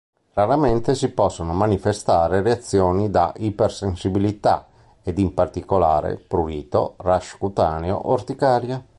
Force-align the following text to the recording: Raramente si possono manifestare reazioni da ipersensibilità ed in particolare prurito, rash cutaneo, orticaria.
Raramente 0.33 0.95
si 0.95 1.09
possono 1.09 1.53
manifestare 1.53 2.41
reazioni 2.41 3.11
da 3.11 3.33
ipersensibilità 3.37 4.65
ed 5.03 5.19
in 5.19 5.31
particolare 5.35 6.17
prurito, 6.17 6.95
rash 6.97 7.37
cutaneo, 7.37 8.07
orticaria. 8.09 8.83